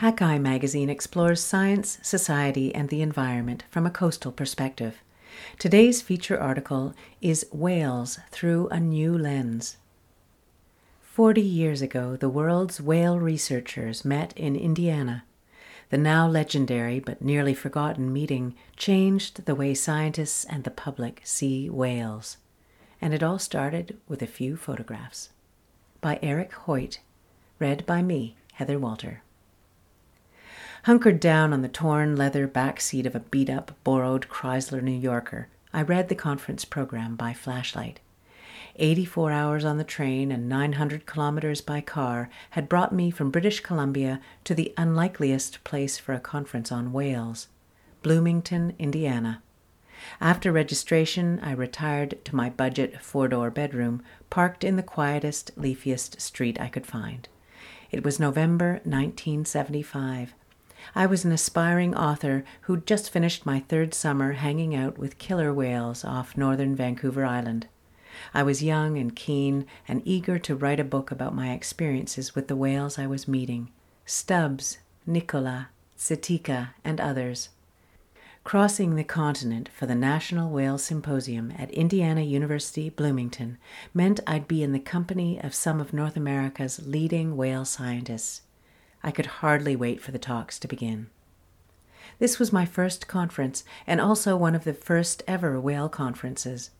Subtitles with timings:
[0.00, 5.02] Hakai magazine explores science, society, and the environment from a coastal perspective.
[5.58, 9.76] Today's feature article is Whales Through a New Lens.
[11.02, 15.24] Forty years ago, the world's whale researchers met in Indiana.
[15.90, 21.68] The now legendary but nearly forgotten meeting changed the way scientists and the public see
[21.68, 22.38] whales.
[23.02, 25.28] And it all started with a few photographs.
[26.00, 27.00] By Eric Hoyt,
[27.58, 29.22] read by me, Heather Walter.
[30.84, 34.98] Hunkered down on the torn leather back seat of a beat up, borrowed Chrysler New
[34.98, 38.00] Yorker, I read the conference program by flashlight.
[38.76, 43.60] 84 hours on the train and 900 kilometers by car had brought me from British
[43.60, 47.48] Columbia to the unlikeliest place for a conference on whales
[48.02, 49.42] Bloomington, Indiana.
[50.18, 56.18] After registration, I retired to my budget four door bedroom, parked in the quietest, leafiest
[56.22, 57.28] street I could find.
[57.90, 60.32] It was November 1975.
[60.94, 65.52] I was an aspiring author who'd just finished my third summer hanging out with killer
[65.52, 67.66] whales off northern Vancouver Island.
[68.34, 72.48] I was young and keen and eager to write a book about my experiences with
[72.48, 73.70] the whales I was meeting
[74.04, 77.50] Stubbs, Nicola, Sitika, and others.
[78.42, 83.58] Crossing the continent for the National Whale Symposium at Indiana University, Bloomington,
[83.92, 88.42] meant I'd be in the company of some of North America's leading whale scientists.
[89.02, 91.08] I could hardly wait for the talks to begin.
[92.18, 96.70] This was my first conference and also one of the first ever whale conferences.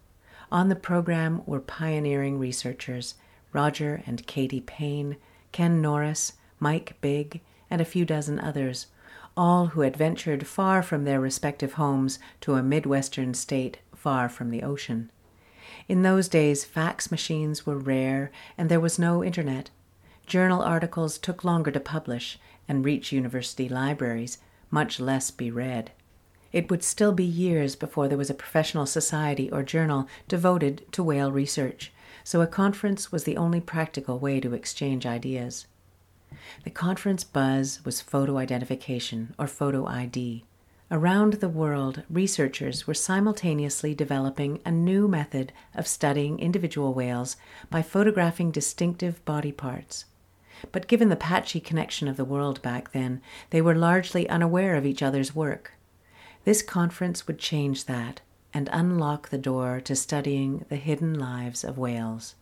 [0.52, 3.14] On the program were pioneering researchers
[3.52, 5.16] Roger and Katie Payne,
[5.52, 7.40] Ken Norris, Mike Bigg,
[7.70, 8.86] and a few dozen others,
[9.36, 14.50] all who had ventured far from their respective homes to a Midwestern state far from
[14.50, 15.10] the ocean.
[15.88, 19.70] In those days, fax machines were rare and there was no internet.
[20.30, 24.38] Journal articles took longer to publish and reach university libraries,
[24.70, 25.90] much less be read.
[26.52, 31.02] It would still be years before there was a professional society or journal devoted to
[31.02, 31.92] whale research,
[32.22, 35.66] so a conference was the only practical way to exchange ideas.
[36.62, 40.44] The conference buzz was photo identification, or photo ID.
[40.92, 47.36] Around the world, researchers were simultaneously developing a new method of studying individual whales
[47.68, 50.04] by photographing distinctive body parts
[50.72, 54.86] but given the patchy connection of the world back then, they were largely unaware of
[54.86, 55.72] each other's work.
[56.44, 58.20] This conference would change that
[58.52, 62.34] and unlock the door to studying the hidden lives of whales.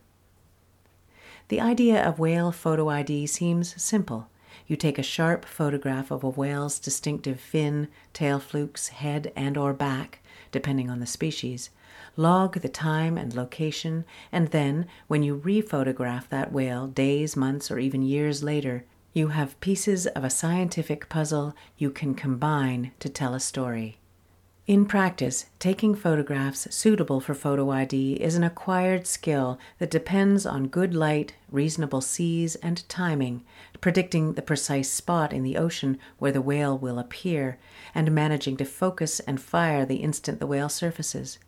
[1.48, 4.28] The idea of whale photo ID seems simple.
[4.66, 9.72] You take a sharp photograph of a whale's distinctive fin, tail flukes, head, and or
[9.72, 11.70] back, depending on the species,
[12.18, 17.78] log the time and location, and then, when you rephotograph that whale days, months, or
[17.78, 23.34] even years later, you have pieces of a scientific puzzle you can combine to tell
[23.34, 23.98] a story.
[24.66, 30.66] In practice, taking photographs suitable for photo ID is an acquired skill that depends on
[30.66, 33.44] good light, reasonable seas, and timing,
[33.80, 37.58] predicting the precise spot in the ocean where the whale will appear,
[37.94, 41.38] and managing to focus and fire the instant the whale surfaces.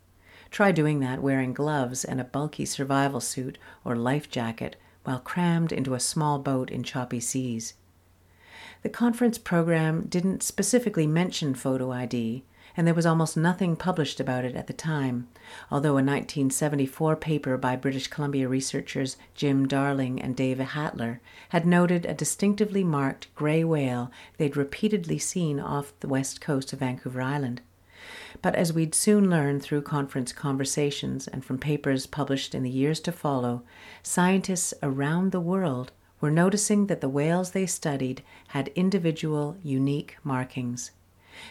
[0.50, 5.72] Try doing that wearing gloves and a bulky survival suit or life jacket while crammed
[5.72, 7.74] into a small boat in choppy seas.
[8.82, 12.44] The conference program didn't specifically mention photo ID,
[12.76, 15.28] and there was almost nothing published about it at the time,
[15.70, 22.06] although a 1974 paper by British Columbia researchers Jim Darling and Dave Hatler had noted
[22.06, 27.60] a distinctively marked gray whale they'd repeatedly seen off the west coast of Vancouver Island.
[28.42, 33.00] But as we'd soon learn through conference conversations and from papers published in the years
[33.00, 33.62] to follow,
[34.02, 40.90] scientists around the world were noticing that the whales they studied had individual, unique markings.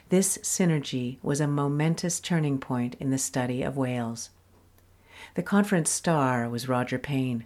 [0.10, 4.30] This synergy was a momentous turning point in the study of whales.
[5.36, 7.46] The conference star was Roger Payne.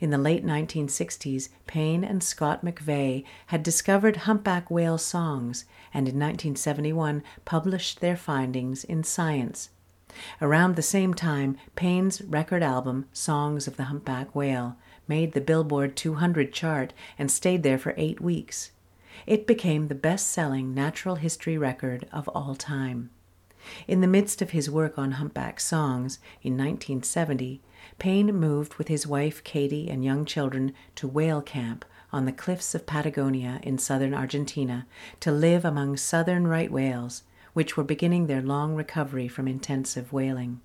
[0.00, 6.14] In the late 1960s, Payne and Scott McVay had discovered humpback whale songs and in
[6.14, 9.70] 1971 published their findings in Science.
[10.40, 14.76] Around the same time, Payne's record album, Songs of the Humpback Whale,
[15.08, 18.72] made the Billboard 200 chart and stayed there for eight weeks.
[19.26, 23.10] It became the best selling natural history record of all time.
[23.86, 27.60] In the midst of his work on humpback songs in 1970,
[27.98, 32.74] Payne moved with his wife Katie and young children to whale camp on the cliffs
[32.74, 34.86] of Patagonia in southern Argentina
[35.20, 37.22] to live among southern right whales,
[37.52, 40.60] which were beginning their long recovery from intensive whaling.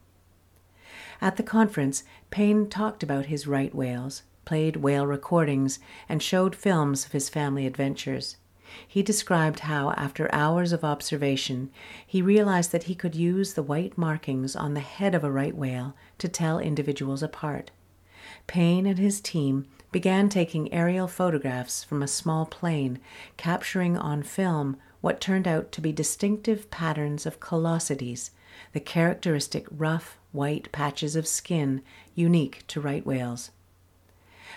[1.22, 7.06] At the conference, Payne talked about his right whales, played whale recordings, and showed films
[7.06, 8.38] of his family adventures.
[8.88, 11.70] He described how, after hours of observation,
[12.06, 15.56] he realized that he could use the white markings on the head of a right
[15.56, 17.72] whale to tell individuals apart.
[18.46, 23.00] Payne and his team began taking aerial photographs from a small plane,
[23.38, 28.32] capturing on film what turned out to be distinctive patterns of callosities,
[28.74, 31.82] the characteristic rough white patches of skin
[32.16, 33.52] unique to right whales.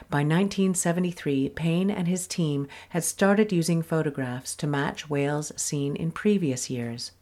[0.09, 6.11] By 1973, Payne and his team had started using photographs to match whales seen in
[6.11, 7.13] previous years.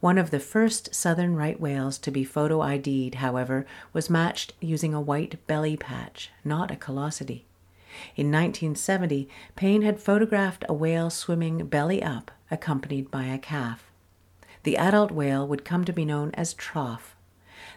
[0.00, 4.92] One of the first southern right whales to be photo ID'd, however, was matched using
[4.92, 7.46] a white belly patch, not a callosity.
[8.14, 13.90] In 1970, Payne had photographed a whale swimming belly up, accompanied by a calf.
[14.62, 17.16] The adult whale would come to be known as Trough.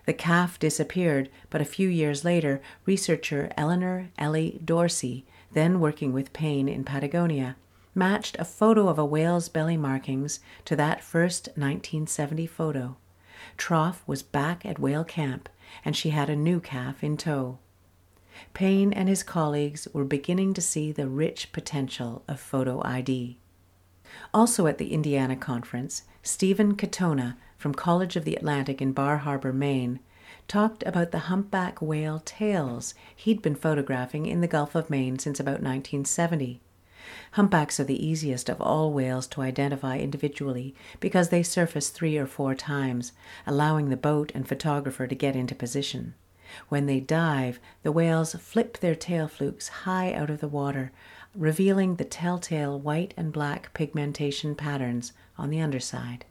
[0.05, 6.33] The calf disappeared, but a few years later, researcher Eleanor Ellie Dorsey, then working with
[6.33, 7.55] Payne in Patagonia,
[7.95, 12.97] matched a photo of a whale's belly markings to that first 1970 photo.
[13.55, 15.47] Trough was back at whale camp,
[15.85, 17.59] and she had a new calf in tow.
[18.53, 23.37] Payne and his colleagues were beginning to see the rich potential of photo ID.
[24.33, 29.53] Also at the Indiana conference, Stephen Katona from College of the Atlantic in Bar Harbor,
[29.53, 29.99] Maine,
[30.47, 35.39] talked about the humpback whale tails he'd been photographing in the Gulf of Maine since
[35.39, 36.61] about 1970.
[37.31, 42.25] Humpbacks are the easiest of all whales to identify individually because they surface three or
[42.25, 43.11] four times,
[43.45, 46.13] allowing the boat and photographer to get into position.
[46.69, 50.91] When they dive, the whales flip their tail flukes high out of the water,
[51.35, 56.25] revealing the telltale white and black pigmentation patterns on the underside.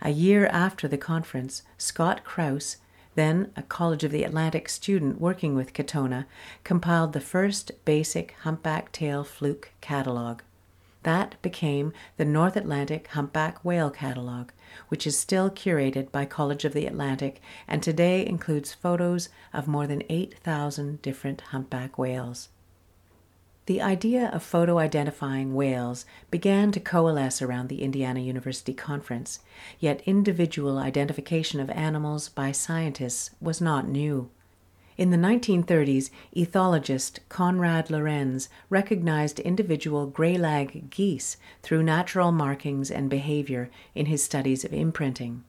[0.00, 2.76] A year after the conference, Scott Kraus,
[3.14, 6.24] then a College of the Atlantic student working with Katona,
[6.64, 10.40] compiled the first basic humpback tail fluke catalog.
[11.02, 14.50] That became the North Atlantic Humpback Whale Catalog,
[14.88, 19.88] which is still curated by College of the Atlantic and today includes photos of more
[19.88, 22.48] than 8,000 different humpback whales.
[23.66, 29.38] The idea of photo identifying whales began to coalesce around the Indiana University Conference,
[29.78, 34.30] yet individual identification of animals by scientists was not new.
[34.96, 43.70] In the 1930s, ethologist Konrad Lorenz recognized individual greylag geese through natural markings and behavior
[43.94, 45.44] in his studies of imprinting.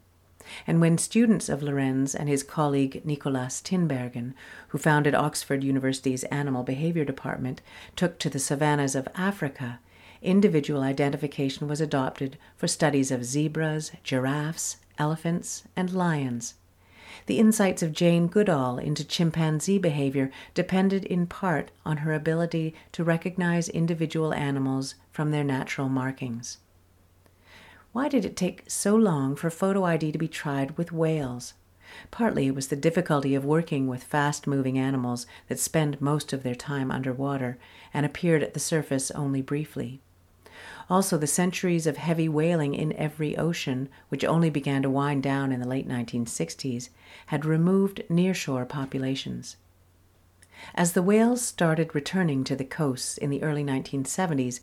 [0.66, 4.34] And when students of Lorenz and his colleague Nicolas Tinbergen,
[4.70, 7.62] who founded Oxford University's Animal Behavior Department,
[7.96, 9.80] took to the savannas of Africa,
[10.22, 16.56] individual identification was adopted for studies of zebras, giraffes, elephants, and lions.
[17.26, 23.04] The insights of Jane Goodall into chimpanzee behavior depended in part on her ability to
[23.04, 26.58] recognize individual animals from their natural markings.
[27.94, 31.54] Why did it take so long for photo ID to be tried with whales?
[32.10, 36.42] Partly it was the difficulty of working with fast moving animals that spend most of
[36.42, 37.60] their time underwater
[37.94, 40.02] and appeared at the surface only briefly.
[40.90, 45.52] Also, the centuries of heavy whaling in every ocean, which only began to wind down
[45.52, 46.90] in the late 1960s,
[47.28, 49.56] had removed nearshore populations.
[50.74, 54.62] As the whales started returning to the coasts in the early 1970s,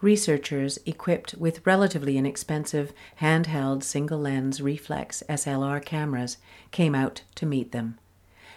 [0.00, 6.36] researchers equipped with relatively inexpensive handheld single lens reflex SLR cameras
[6.70, 7.98] came out to meet them.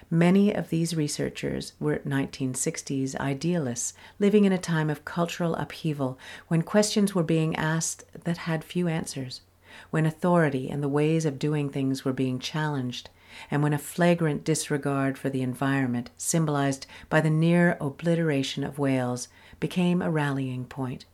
[0.10, 6.62] Many of these researchers were 1960s idealists living in a time of cultural upheaval when
[6.62, 9.42] questions were being asked that had few answers,
[9.90, 13.10] when authority and the ways of doing things were being challenged,
[13.50, 19.30] and when a flagrant disregard for the environment, symbolized by the near obliteration of whales,
[19.62, 21.06] became a rallying point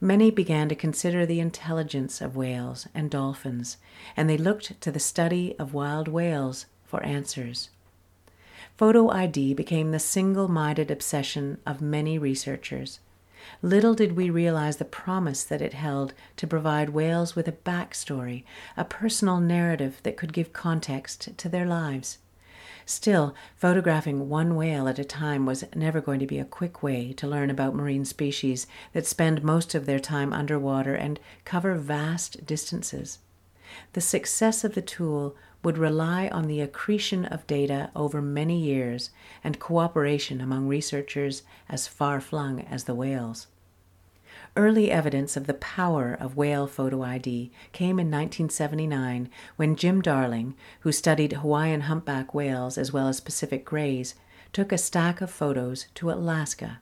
[0.00, 3.76] many began to consider the intelligence of whales and dolphins,
[4.16, 7.70] and they looked to the study of wild whales for answers.
[8.76, 13.00] Photo ID became the single minded obsession of many researchers.
[13.62, 18.44] Little did we realize the promise that it held to provide whales with a backstory,
[18.76, 22.18] a personal narrative that could give context to their lives.
[22.90, 27.12] Still, photographing one whale at a time was never going to be a quick way
[27.12, 32.44] to learn about marine species that spend most of their time underwater and cover vast
[32.44, 33.20] distances.
[33.92, 39.10] The success of the tool would rely on the accretion of data over many years
[39.44, 43.46] and cooperation among researchers as far flung as the whales.
[44.56, 50.56] Early evidence of the power of whale photo ID came in 1979 when Jim Darling,
[50.80, 54.16] who studied Hawaiian humpback whales as well as Pacific greys,
[54.52, 56.80] took a stack of photos to Alaska.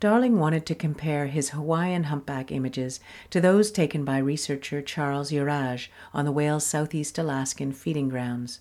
[0.00, 2.98] Darling wanted to compare his Hawaiian humpback images
[3.30, 8.58] to those taken by researcher Charles Jurasz on the whale's southeast Alaskan feeding grounds.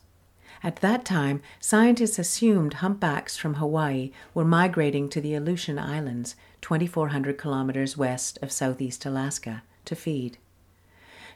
[0.64, 7.38] At that time, scientists assumed humpbacks from Hawaii were migrating to the Aleutian Islands, 2,400
[7.38, 10.38] kilometers west of southeast Alaska, to feed.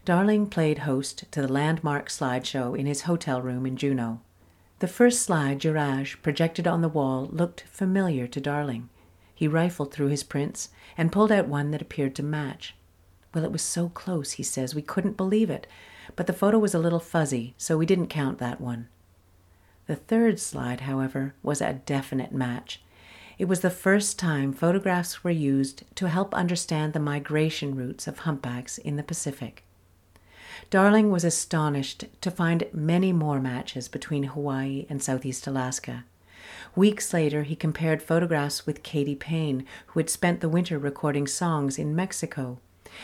[0.03, 4.19] Darling played host to the landmark slideshow in his hotel room in Juneau.
[4.79, 8.89] The first slide Jurasz projected on the wall looked familiar to Darling.
[9.35, 12.75] He rifled through his prints and pulled out one that appeared to match.
[13.33, 15.67] Well, it was so close, he says, we couldn't believe it,
[16.15, 18.87] but the photo was a little fuzzy, so we didn't count that one.
[19.91, 22.81] The third slide, however, was a definite match.
[23.37, 28.19] It was the first time photographs were used to help understand the migration routes of
[28.19, 29.65] humpbacks in the Pacific.
[30.69, 36.05] Darling was astonished to find many more matches between Hawaii and Southeast Alaska.
[36.73, 41.77] Weeks later, he compared photographs with Katie Payne, who had spent the winter recording songs
[41.77, 42.59] in Mexico.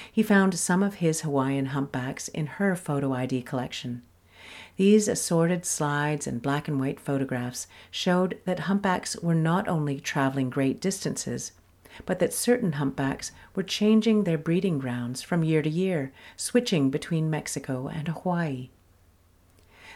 [0.10, 4.04] He found some of his Hawaiian humpbacks in her photo ID collection.
[4.78, 10.52] These assorted slides and black and white photographs showed that humpbacks were not only traveling
[10.52, 11.52] great distances,
[12.06, 17.30] but that certain humpbacks were changing their breeding grounds from year to year, switching between
[17.30, 18.70] Mexico and Hawaii.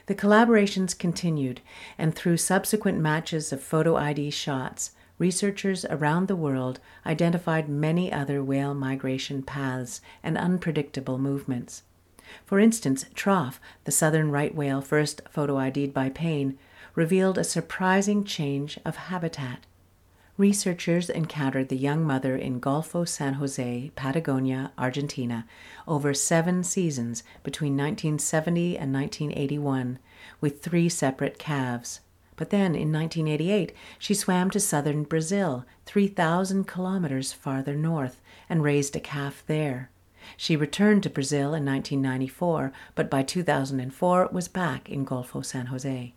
[0.08, 1.62] The collaborations continued,
[1.96, 8.44] and through subsequent matches of photo ID shots, researchers around the world identified many other
[8.44, 11.84] whale migration paths and unpredictable movements.
[12.46, 16.58] For instance, Trough, the southern right whale first photo ID'd by Payne,
[16.96, 19.66] revealed a surprising change of habitat
[20.42, 25.46] researchers encountered the young mother in Golfo San Jose, Patagonia, Argentina,
[25.88, 30.00] over seven seasons between 1970 and 1981,
[30.42, 32.00] with three separate calves.
[32.38, 38.20] But then, in 1988, she swam to southern Brazil, 3,000 kilometers farther north,
[38.50, 39.91] and raised a calf there.
[40.38, 46.14] She returned to Brazil in 1994, but by 2004 was back in Golfo San Jose.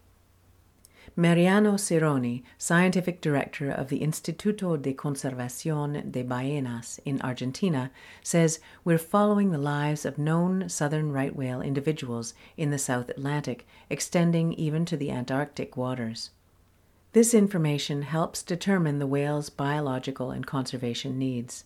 [1.16, 8.99] Mariano Sironi, scientific director of the Instituto de Conservación de Ballenas in Argentina, says we're
[8.99, 14.84] following the lives of known southern right whale individuals in the South Atlantic, extending even
[14.84, 16.30] to the Antarctic waters.
[17.12, 21.64] This information helps determine the whale's biological and conservation needs.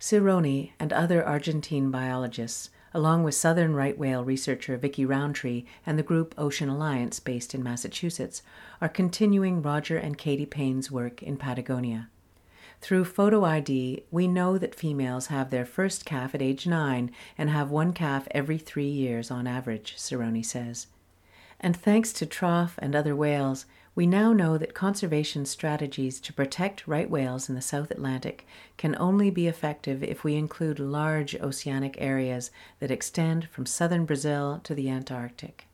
[0.00, 6.02] Sironi and other Argentine biologists along with southern right whale researcher Vicki Rowntree and the
[6.02, 8.40] group Ocean Alliance, based in Massachusetts,
[8.80, 12.08] are continuing Roger and Katie Payne's work in Patagonia.
[12.80, 17.50] Through photo ID, we know that females have their first calf at age nine and
[17.50, 20.86] have one calf every three years on average, Sironi says.
[21.60, 26.86] And thanks to Trough and other whales, we now know that conservation strategies to protect
[26.86, 31.96] right whales in the South Atlantic can only be effective if we include large oceanic
[31.98, 35.66] areas that extend from southern Brazil to the Antarctic.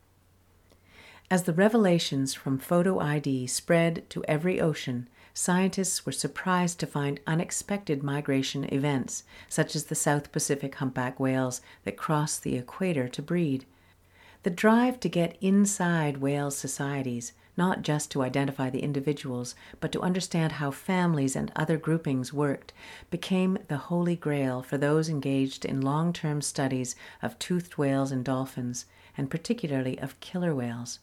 [1.33, 7.19] As the revelations from photo ID spread to every ocean, scientists were surprised to find
[7.27, 13.23] unexpected migration events, such as the South Pacific humpback whales that cross the equator to
[13.23, 13.65] breed.
[14.45, 20.01] The drive to get inside whale societies not just to identify the individuals, but to
[20.01, 22.73] understand how families and other groupings worked,
[23.11, 28.25] became the holy grail for those engaged in long term studies of toothed whales and
[28.25, 30.99] dolphins, and particularly of killer whales.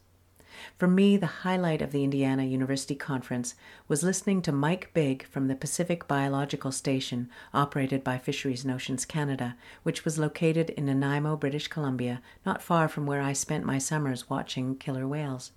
[0.77, 3.56] For me, the highlight of the Indiana University Conference
[3.88, 9.06] was listening to Mike Bigg from the Pacific Biological Station, operated by Fisheries and Oceans
[9.06, 13.77] Canada, which was located in Nanaimo, British Columbia, not far from where I spent my
[13.77, 15.51] summers watching killer whales.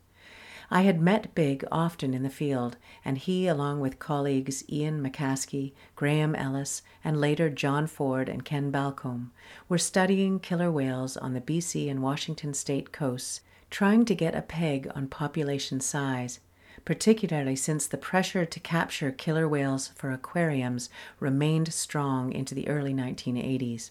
[0.75, 5.75] I had met Bigg often in the field, and he, along with colleagues Ian MacAskie,
[5.97, 9.33] Graham Ellis, and later John Ford and Ken Balcombe,
[9.69, 14.41] were studying killer whales on the BC and Washington state coasts, trying to get a
[14.41, 16.41] peg on population size,
[16.87, 20.89] particularly since the pressure to capture killer whales for aquariums
[21.21, 23.91] remained strong into the early 1980s.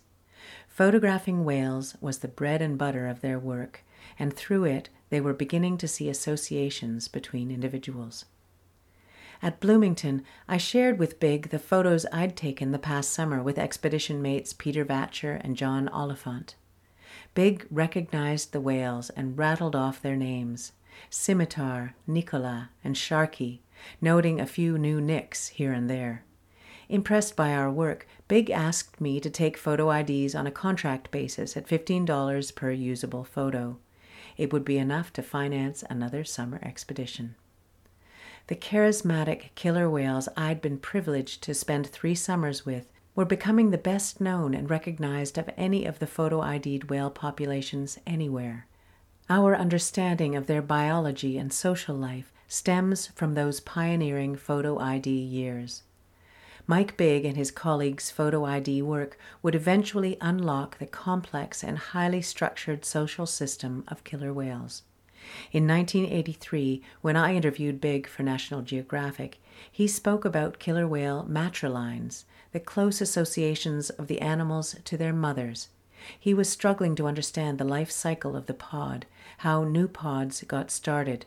[0.67, 3.83] Photographing whales was the bread and butter of their work,
[4.17, 8.25] and through it they were beginning to see associations between individuals.
[9.43, 14.21] At Bloomington, I shared with Bigg the photos I'd taken the past summer with expedition
[14.21, 16.55] mates Peter Vatcher and John Oliphant.
[17.33, 20.71] Bigg recognized the whales and rattled off their names
[21.09, 23.59] Scimitar, Nicola, and Sharky,
[23.99, 26.23] noting a few new nicks here and there.
[26.87, 31.57] Impressed by our work, Bigg asked me to take photo IDs on a contract basis
[31.57, 33.77] at $15 per usable photo.
[34.41, 37.35] It would be enough to finance another summer expedition.
[38.47, 43.77] The charismatic killer whales I'd been privileged to spend three summers with were becoming the
[43.77, 48.65] best known and recognized of any of the photo ID'd whale populations anywhere.
[49.29, 55.83] Our understanding of their biology and social life stems from those pioneering photo ID years.
[56.67, 62.21] Mike Bigg and his colleagues' photo ID work would eventually unlock the complex and highly
[62.21, 64.83] structured social system of killer whales.
[65.51, 69.37] In 1983, when I interviewed Bigg for National Geographic,
[69.71, 75.69] he spoke about killer whale matrilines, the close associations of the animals to their mothers.
[76.19, 79.05] He was struggling to understand the life cycle of the pod,
[79.39, 81.25] how new pods got started.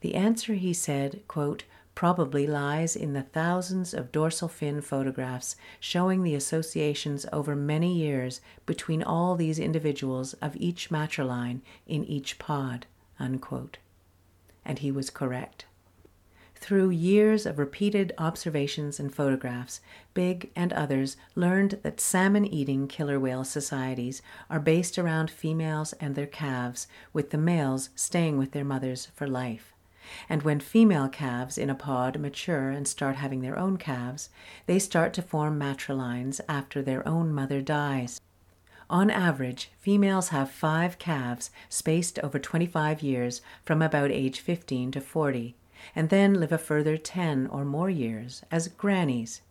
[0.00, 1.64] The answer, he said, quote,
[1.96, 8.40] probably lies in the thousands of dorsal fin photographs showing the associations over many years
[8.66, 12.86] between all these individuals of each matriline in each pod.
[13.18, 13.78] Unquote.
[14.62, 15.64] And he was correct.
[16.54, 19.80] Through years of repeated observations and photographs,
[20.12, 26.14] Bigg and others learned that salmon eating killer whale societies are based around females and
[26.14, 29.75] their calves, with the males staying with their mothers for life.
[30.28, 34.28] And when female calves in a pod mature and start having their own calves,
[34.66, 38.20] they start to form matrilines after their own mother dies.
[38.88, 45.00] On average, females have five calves spaced over 25 years from about age 15 to
[45.00, 45.56] 40,
[45.94, 49.42] and then live a further 10 or more years as grannies.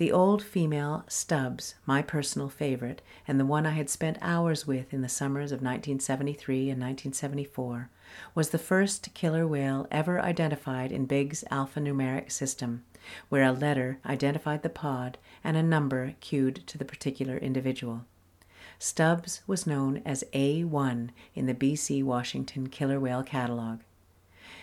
[0.00, 4.94] The old female Stubbs, my personal favorite, and the one I had spent hours with
[4.94, 7.90] in the summers of 1973 and 1974,
[8.34, 12.82] was the first killer whale ever identified in Bigg's alphanumeric system,
[13.28, 18.06] where a letter identified the pod and a number cued to the particular individual.
[18.78, 23.80] Stubbs was known as A1 in the BC Washington killer whale catalog.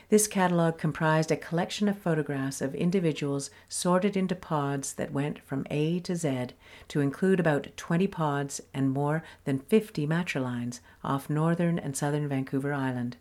[0.09, 5.67] This catalog comprised a collection of photographs of individuals sorted into pods that went from
[5.69, 6.47] A to Z
[6.87, 12.73] to include about 20 pods and more than 50 matrilines off northern and southern Vancouver
[12.73, 13.17] Island.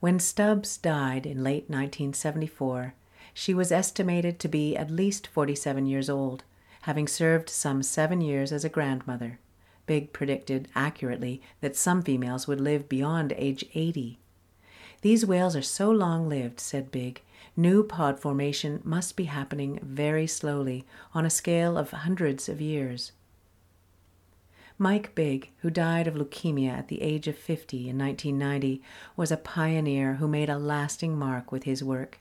[0.00, 2.94] When Stubbs died in late 1974,
[3.32, 6.42] she was estimated to be at least 47 years old,
[6.82, 9.38] having served some seven years as a grandmother.
[9.86, 14.18] Bigg predicted accurately that some females would live beyond age 80.
[15.04, 17.20] These whales are so long lived, said Bigg,
[17.58, 23.12] new pod formation must be happening very slowly, on a scale of hundreds of years.
[24.78, 28.80] Mike Bigg, who died of leukemia at the age of 50 in 1990,
[29.14, 32.18] was a pioneer who made a lasting mark with his work.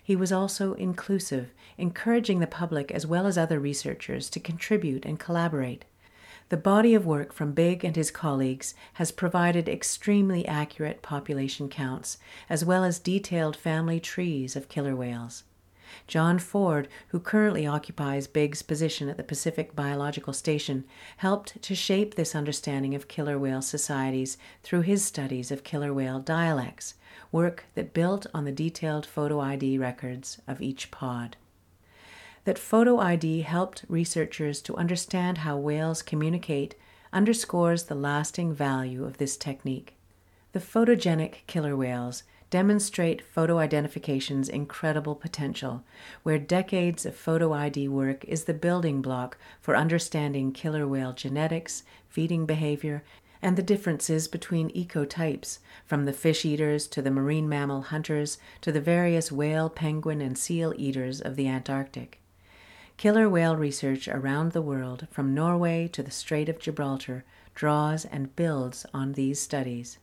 [0.00, 5.18] He was also inclusive, encouraging the public as well as other researchers to contribute and
[5.18, 5.84] collaborate.
[6.50, 12.18] The body of work from Bigg and his colleagues has provided extremely accurate population counts,
[12.48, 15.44] as well as detailed family trees of killer whales.
[16.08, 20.86] John Ford, who currently occupies Bigg's position at the Pacific Biological Station,
[21.18, 26.18] helped to shape this understanding of killer whale societies through his studies of killer whale
[26.18, 26.94] dialects,
[27.30, 31.36] work that built on the detailed photo ID records of each pod
[32.44, 36.74] that photo ID helped researchers to understand how whales communicate
[37.12, 39.96] underscores the lasting value of this technique.
[40.52, 45.84] The photogenic killer whales demonstrate photo identification's incredible potential,
[46.24, 51.84] where decades of photo ID work is the building block for understanding killer whale genetics,
[52.08, 53.04] feeding behavior,
[53.42, 58.72] and the differences between ecotypes, from the fish eaters to the marine mammal hunters to
[58.72, 62.19] the various whale, penguin, and seal eaters of the Antarctic.
[63.00, 68.36] Killer whale research around the world, from Norway to the Strait of Gibraltar, draws and
[68.36, 69.96] builds on these studies.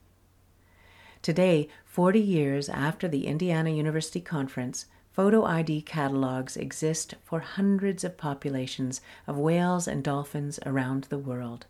[1.21, 8.17] Today, 40 years after the Indiana University Conference, photo ID catalogs exist for hundreds of
[8.17, 11.67] populations of whales and dolphins around the world.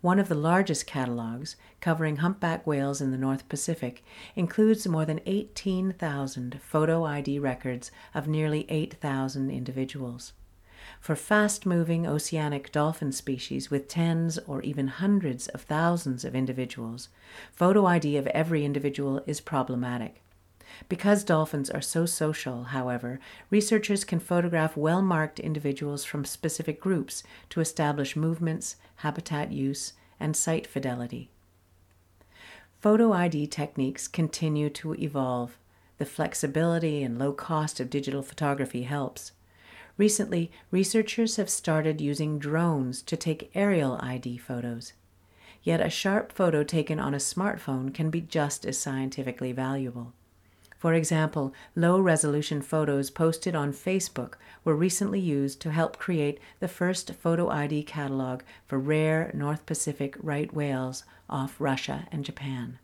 [0.00, 4.02] One of the largest catalogs, covering humpback whales in the North Pacific,
[4.34, 10.32] includes more than 18,000 photo ID records of nearly 8,000 individuals.
[11.00, 17.08] For fast moving oceanic dolphin species with tens or even hundreds of thousands of individuals,
[17.52, 20.22] photo ID of every individual is problematic.
[20.88, 23.20] Because dolphins are so social, however,
[23.50, 30.36] researchers can photograph well marked individuals from specific groups to establish movements, habitat use, and
[30.36, 31.30] site fidelity.
[32.80, 35.56] Photo ID techniques continue to evolve.
[35.98, 39.32] The flexibility and low cost of digital photography helps.
[39.98, 44.92] Recently, researchers have started using drones to take aerial ID photos.
[45.62, 50.12] Yet a sharp photo taken on a smartphone can be just as scientifically valuable.
[50.76, 56.68] For example, low resolution photos posted on Facebook were recently used to help create the
[56.68, 62.78] first photo ID catalog for rare North Pacific right whales off Russia and Japan.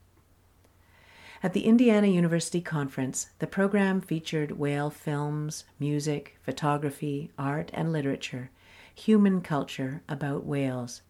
[1.45, 8.51] At the Indiana University Conference, the program featured whale films, music, photography, art and literature,
[8.95, 11.03] human culture about whales.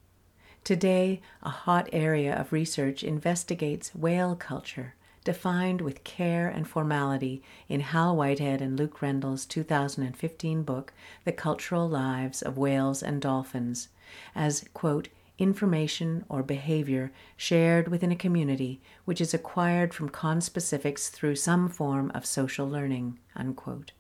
[0.64, 7.80] Today, a hot area of research investigates whale culture, defined with care and formality in
[7.80, 13.88] Hal Whitehead and Luke Rendell's 2015 book, The Cultural Lives of Whales and Dolphins,
[14.34, 15.08] as, quote,
[15.42, 22.10] information, or behavior shared within a community which is acquired from conspecifics through some form
[22.14, 23.18] of social learning.
[23.34, 23.92] Unquote.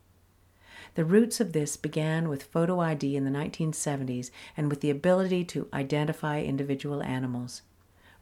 [0.94, 5.44] The roots of this began with photo ID in the 1970s and with the ability
[5.46, 7.62] to identify individual animals.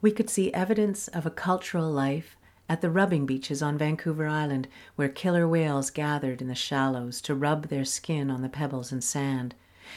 [0.01, 2.37] We could see evidence of a cultural life
[2.69, 7.35] at the rubbing beaches on Vancouver Island, where killer whales gathered in the shallows to
[7.35, 9.55] rub their skin on the pebbles and sand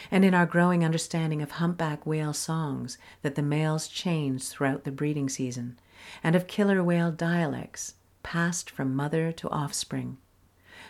[0.09, 4.91] and in our growing understanding of humpback whale songs that the males change throughout the
[4.91, 5.79] breeding season,
[6.23, 10.17] and of killer whale dialects passed from mother to offspring.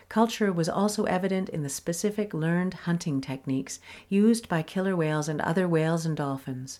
[0.09, 5.41] Culture was also evident in the specific learned hunting techniques used by killer whales and
[5.41, 6.79] other whales and dolphins.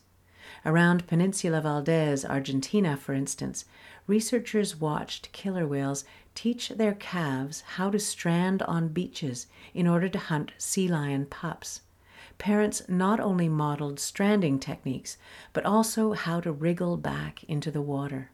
[0.66, 3.66] Around Peninsula Valdés, Argentina, for instance,
[4.08, 6.06] researchers watched killer whales
[6.36, 11.82] teach their calves how to strand on beaches in order to hunt sea lion pups
[12.44, 15.18] parents not only modeled stranding techniques,
[15.54, 18.32] but also how to wriggle back into the water.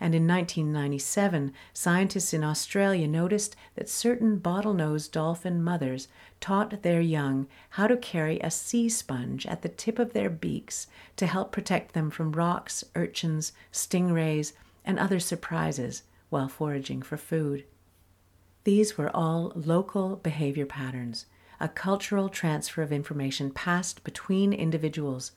[0.00, 6.08] And in 1997, scientists in Australia noticed that certain bottlenose dolphin mothers
[6.40, 10.86] taught their young how to carry a sea sponge at the tip of their beaks
[11.16, 17.64] to help protect them from rocks, urchins, stingrays, and other surprises while foraging for food.
[18.64, 21.26] These were all local behavior patterns
[21.60, 25.32] a cultural transfer of information passed between individuals.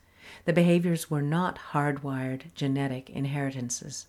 [0.45, 4.07] The behaviors were not hardwired genetic inheritances.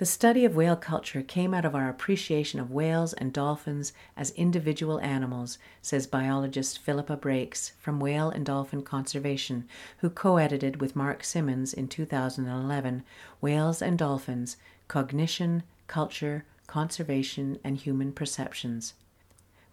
[0.00, 4.30] The study of whale culture came out of our appreciation of whales and dolphins as
[4.30, 10.96] individual animals, says biologist Philippa Brakes from Whale and Dolphin Conservation, who co edited with
[10.96, 13.02] Mark Simmonds in 2011
[13.42, 14.56] Whales and Dolphins
[14.88, 18.94] Cognition, Culture, Conservation, and Human Perceptions.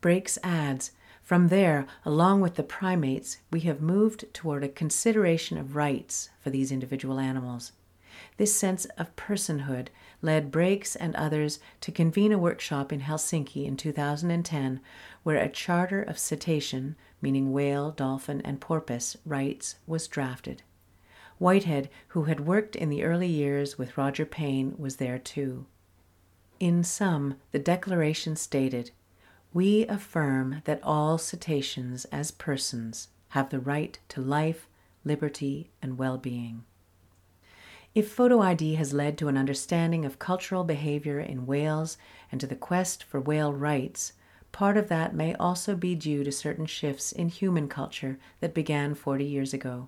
[0.02, 0.92] Brakes adds
[1.28, 6.50] from there, along with the primates, we have moved toward a consideration of rights for
[6.52, 7.74] these individual animals.
[8.38, 9.90] This sense of personhood
[10.22, 14.80] led Brakes and others to convene a workshop in Helsinki in 2010
[15.24, 20.63] where a charter of cetacean, meaning whale, dolphin, and porpoise, rights was drafted.
[21.40, 25.66] Whitehead, who had worked in the early years with Roger Payne, was there too.
[26.62, 28.92] In sum, the declaration stated
[29.54, 34.68] we affirm that all cetaceans as persons have the right to life,
[35.04, 36.64] liberty, and well being.
[37.96, 41.98] If photo ID has led to an understanding of cultural behavior in whales
[42.32, 44.14] and to the quest for whale rights,
[44.52, 48.94] part of that may also be due to certain shifts in human culture that began
[48.94, 49.88] 40 years ago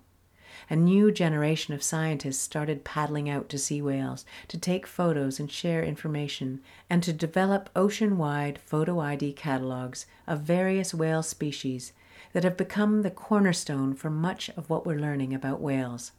[0.70, 5.52] a new generation of scientists started paddling out to sea whales to take photos and
[5.52, 11.94] share information, and to develop ocean wide photo ID catalogs of various whale species
[12.34, 16.12] that have become the cornerstone for much of what we're learning about whales.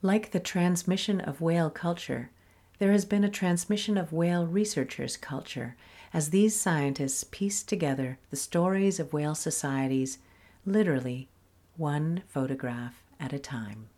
[0.00, 2.30] Like the transmission of whale culture,
[2.78, 5.76] there has been a transmission of whale researchers' culture
[6.12, 10.18] as these scientists piece together the stories of whale societies,
[10.64, 11.28] literally
[11.76, 13.88] one photograph at a time.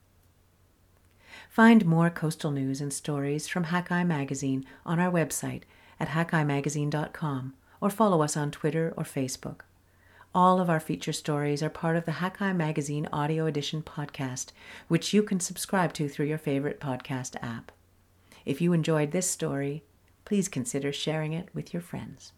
[1.49, 5.63] Find more coastal news and stories from Hakai Magazine on our website
[5.99, 9.61] at hakaimagazine.com or follow us on Twitter or Facebook.
[10.33, 14.53] All of our feature stories are part of the Hakai Magazine Audio Edition podcast,
[14.87, 17.73] which you can subscribe to through your favorite podcast app.
[18.47, 19.83] If you enjoyed this story,
[20.25, 22.33] please consider sharing it with your friends.